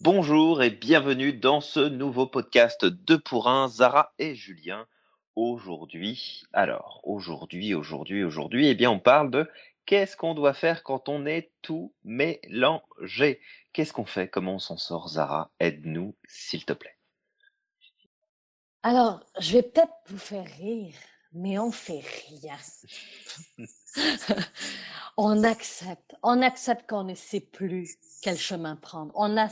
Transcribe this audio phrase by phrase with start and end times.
[0.00, 4.86] Bonjour et bienvenue dans ce nouveau podcast 2 pour 1, Zara et Julien.
[5.34, 9.50] Aujourd'hui, alors, aujourd'hui, aujourd'hui, aujourd'hui, eh bien, on parle de
[9.86, 13.40] qu'est-ce qu'on doit faire quand on est tout mélangé.
[13.72, 14.28] Qu'est-ce qu'on fait?
[14.28, 16.96] Comment on s'en sort, Zara Aide-nous, s'il te plaît.
[18.84, 20.94] Alors, je vais peut-être vous faire rire,
[21.32, 22.56] mais on fait rien.
[25.16, 29.10] on accepte, on accepte qu'on ne sait plus quel chemin prendre.
[29.16, 29.48] On a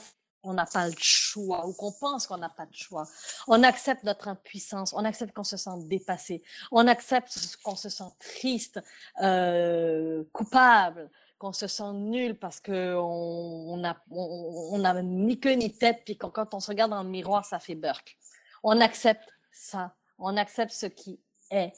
[0.46, 3.04] on n'a pas le choix ou qu'on pense qu'on n'a pas de choix.
[3.48, 8.10] On accepte notre impuissance, on accepte qu'on se sent dépassé, on accepte qu'on se sent
[8.20, 8.80] triste,
[9.20, 15.72] euh, coupable, qu'on se sent nul parce que on, a on, a ni queue ni
[15.72, 18.16] tête puis quand on se regarde dans le miroir ça fait burk.
[18.62, 21.20] On accepte ça, on accepte ce qui
[21.50, 21.72] est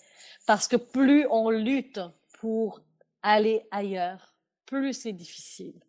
[0.46, 2.00] parce que plus on lutte
[2.40, 2.80] pour
[3.22, 4.34] aller ailleurs,
[4.66, 5.80] plus c'est difficile.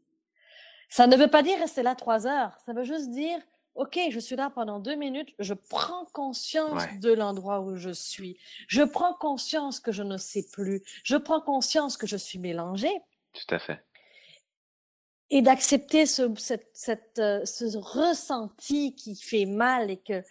[0.89, 2.57] Ça ne veut pas dire rester là trois heures.
[2.65, 3.39] Ça veut juste dire,
[3.75, 8.37] OK, je suis là pendant deux minutes, je prends conscience de l'endroit où je suis.
[8.67, 10.81] Je prends conscience que je ne sais plus.
[11.03, 13.01] Je prends conscience que je suis mélangée.
[13.33, 13.83] Tout à fait.
[15.29, 20.23] Et d'accepter ce, cette, cette, euh, ce ressenti qui fait mal et que,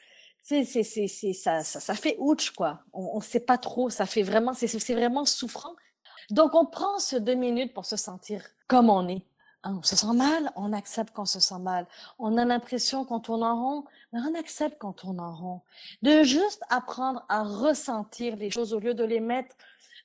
[0.42, 2.80] c'est, ça, ça, ça fait ouch, quoi.
[2.92, 3.90] On ne sait pas trop.
[3.90, 5.74] Ça fait vraiment, c'est, c'est vraiment souffrant.
[6.30, 9.24] Donc, on prend ce deux minutes pour se sentir comme on est.
[9.64, 11.86] Hein, on se sent mal, on accepte qu'on se sent mal.
[12.18, 15.62] On a l'impression qu'on tourne en rond, mais on accepte qu'on tourne en rond.
[16.02, 19.56] De juste apprendre à ressentir les choses au lieu de les mettre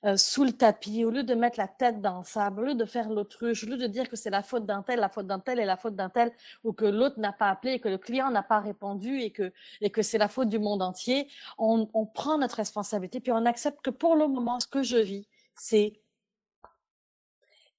[0.06, 2.76] euh, sous le tapis, au lieu de mettre la tête dans le sable, au lieu
[2.76, 5.28] de faire l'autruche, au lieu de dire que c'est la faute d'un tel, la faute
[5.28, 6.32] d'un tel et la faute d'un tel,
[6.64, 9.54] ou que l'autre n'a pas appelé, et que le client n'a pas répondu et que,
[9.82, 13.82] et que c'est la faute du monde entier, on prend notre responsabilité puis on accepte
[13.82, 15.94] que pour le moment, ce que je vis, c'est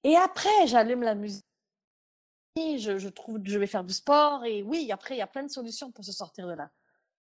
[0.03, 1.45] et après, j'allume la musique
[2.57, 5.43] je, je, trouve je vais faire du sport et oui, après, il y a plein
[5.43, 6.69] de solutions pour se sortir de là.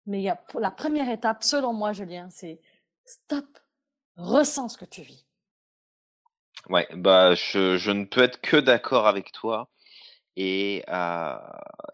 [0.07, 2.61] Mais y a, la première étape, selon moi, Julien, c'est
[3.05, 3.59] stop,
[4.17, 5.27] ressens ce que tu vis.
[6.69, 9.69] Ouais, bah, je, je ne peux être que d'accord avec toi.
[10.37, 11.39] Et, euh,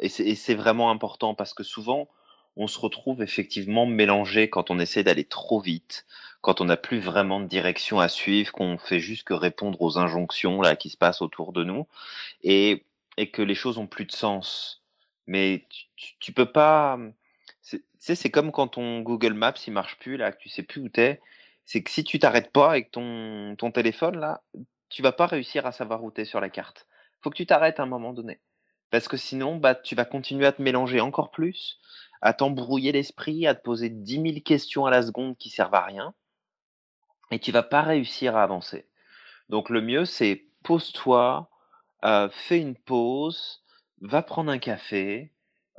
[0.01, 2.09] et c'est vraiment important parce que souvent,
[2.57, 6.05] on se retrouve effectivement mélangé quand on essaie d'aller trop vite,
[6.43, 9.97] quand on n'a plus vraiment de direction à suivre, qu'on fait juste que répondre aux
[9.97, 11.87] injonctions là qui se passent autour de nous.
[12.43, 12.85] Et
[13.23, 14.83] et que les choses ont plus de sens.
[15.27, 15.67] Mais
[16.21, 16.99] tu, peux pas.
[17.69, 20.65] Tu sais, c'est comme quand ton Google Maps il marche plus là, que tu sais
[20.65, 21.21] plus où t'es.
[21.65, 24.43] C'est que si tu t'arrêtes pas avec ton, ton téléphone là,
[24.89, 26.89] tu vas pas réussir à savoir où t'es sur la carte.
[27.21, 28.41] Faut que tu t'arrêtes à un moment donné.
[28.91, 31.81] Parce que sinon, bah, tu vas continuer à te mélanger encore plus,
[32.21, 35.85] à t'embrouiller l'esprit, à te poser dix mille questions à la seconde qui servent à
[35.85, 36.13] rien,
[37.31, 38.87] et tu vas pas réussir à avancer.
[39.49, 41.49] Donc le mieux, c'est pose-toi,
[42.05, 43.63] euh, fais une pause,
[44.01, 45.33] va prendre un café,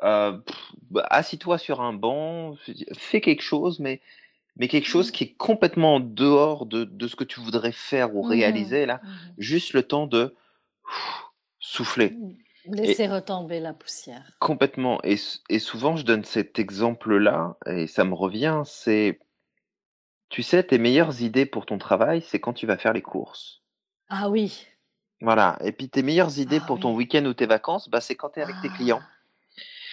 [0.03, 0.37] euh,
[0.89, 2.55] bah, assis-toi sur un banc,
[2.97, 4.01] fais quelque chose, mais,
[4.55, 5.11] mais quelque chose mmh.
[5.11, 8.85] qui est complètement en dehors de, de ce que tu voudrais faire ou mmh réaliser
[8.85, 9.01] là.
[9.03, 10.35] Mmh Juste le temps de
[11.59, 12.15] souffler.
[12.65, 14.37] Laisser retomber la poussière.
[14.39, 14.99] Complètement.
[15.03, 15.17] Et,
[15.49, 19.19] et souvent, je donne cet exemple-là, et ça me revient, c'est,
[20.29, 23.61] tu sais, tes meilleures idées pour ton travail, c'est quand tu vas faire les courses.
[24.07, 24.65] Ah oui.
[25.23, 25.57] Voilà.
[25.63, 28.29] Et puis tes meilleures idées ah pour ton week-end ou tes vacances, bah, c'est quand
[28.29, 29.01] tu es avec tes clients.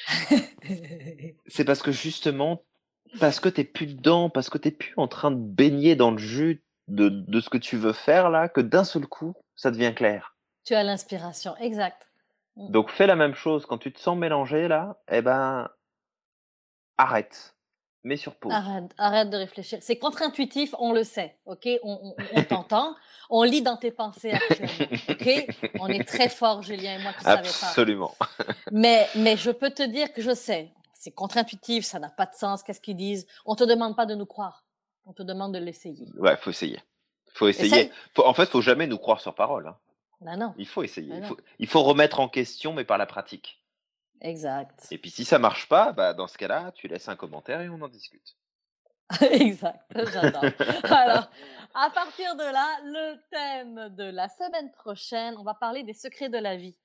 [0.09, 0.35] Ah.
[1.47, 2.63] c'est parce que justement,
[3.21, 6.19] parce que tu plus dedans, parce que tu plus en train de baigner dans le
[6.19, 9.93] jus de, de ce que tu veux faire là, que d'un seul coup, ça devient
[9.95, 10.35] clair.
[10.65, 12.09] Tu as l'inspiration, exact.
[12.57, 12.73] Mmh.
[12.73, 15.69] Donc fais la même chose quand tu te sens mélangé là, eh ben
[16.99, 17.55] arrête
[18.05, 18.53] mais sur pause.
[18.53, 19.79] Arrête, arrête de réfléchir.
[19.83, 21.69] C'est contre-intuitif, on le sait, ok?
[21.83, 22.97] On, on, t'entend,
[23.31, 25.47] on lit dans tes pensées actuellement, ok?
[25.81, 27.67] On est très fort, Julien et moi, tu savais pas.
[27.67, 28.15] Absolument.
[28.73, 30.73] Mais, mais je peux te dire que je sais.
[30.95, 32.63] C'est contre-intuitif, ça n'a pas de sens.
[32.63, 33.27] Qu'est-ce qu'ils disent?
[33.47, 34.65] On te demande pas de nous croire.
[35.07, 36.07] On te demande de l'essayer.
[36.19, 36.79] Ouais, faut essayer.
[37.33, 37.91] Faut essayer.
[38.15, 39.67] Faut, en fait, faut jamais nous croire sur parole.
[39.67, 39.77] Hein.
[40.21, 40.53] Ben non.
[40.59, 41.09] Il faut essayer.
[41.09, 43.63] Ben il, faut, il faut remettre en question, mais par la pratique.
[44.21, 44.87] Exact.
[44.91, 47.69] Et puis si ça marche pas, bah, dans ce cas-là, tu laisses un commentaire et
[47.69, 48.37] on en discute.
[49.23, 50.45] exact, j'adore.
[50.85, 51.31] Alors,
[51.75, 56.29] à partir de là, le thème de la semaine prochaine, on va parler des secrets
[56.29, 56.77] de la vie.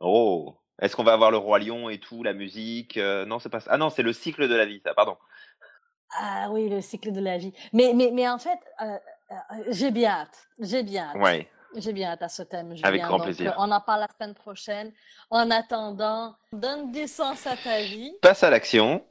[0.00, 3.48] Oh, est-ce qu'on va avoir le roi lion et tout, la musique euh, Non, c'est
[3.48, 3.70] pas ça.
[3.72, 4.94] Ah non, c'est le cycle de la vie, ça.
[4.94, 5.16] Pardon.
[6.18, 7.52] Ah oui, le cycle de la vie.
[7.72, 8.98] Mais mais mais en fait, euh,
[9.30, 10.48] euh, j'ai bien hâte.
[10.60, 11.16] J'ai bien hâte.
[11.16, 11.50] Ouais.
[11.74, 12.74] J'ai bien hâte à ce thème.
[12.82, 13.54] Avec grand plaisir.
[13.58, 14.92] On en parle la semaine prochaine.
[15.30, 18.12] En attendant, donne du sens à ta vie.
[18.22, 19.04] Passe à l'action.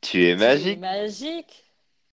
[0.00, 0.64] Tu es magique.
[0.64, 1.63] Tu es magique.